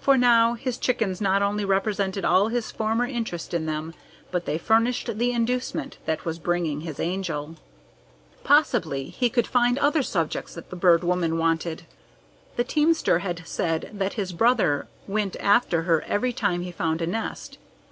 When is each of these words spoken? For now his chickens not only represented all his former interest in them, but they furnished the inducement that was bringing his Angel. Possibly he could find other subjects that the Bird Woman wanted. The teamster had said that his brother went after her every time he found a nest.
For 0.00 0.16
now 0.18 0.54
his 0.54 0.76
chickens 0.78 1.20
not 1.20 1.40
only 1.40 1.64
represented 1.64 2.24
all 2.24 2.48
his 2.48 2.72
former 2.72 3.04
interest 3.06 3.54
in 3.54 3.66
them, 3.66 3.94
but 4.32 4.46
they 4.46 4.58
furnished 4.58 5.16
the 5.16 5.30
inducement 5.30 5.96
that 6.06 6.24
was 6.24 6.40
bringing 6.40 6.80
his 6.80 6.98
Angel. 6.98 7.54
Possibly 8.42 9.04
he 9.10 9.30
could 9.30 9.46
find 9.46 9.78
other 9.78 10.02
subjects 10.02 10.54
that 10.54 10.70
the 10.70 10.74
Bird 10.74 11.04
Woman 11.04 11.38
wanted. 11.38 11.84
The 12.56 12.64
teamster 12.64 13.20
had 13.20 13.46
said 13.46 13.90
that 13.92 14.14
his 14.14 14.32
brother 14.32 14.88
went 15.06 15.36
after 15.36 15.82
her 15.82 16.02
every 16.02 16.32
time 16.32 16.62
he 16.62 16.72
found 16.72 17.00
a 17.00 17.06
nest. 17.06 17.58